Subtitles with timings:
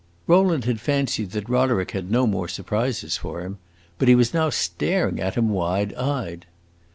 [0.25, 3.59] Rowland had fancied that Roderick had no more surprises for him;
[3.99, 6.47] but he was now staring at him, wide eyed.